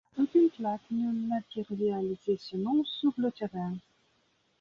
Aucune 0.17 0.49
plaque 0.49 0.81
ne 0.89 1.11
matérialisait 1.29 2.35
ce 2.39 2.57
nom 2.57 2.83
sur 2.83 3.13
le 3.17 3.31
terrain. 3.31 3.77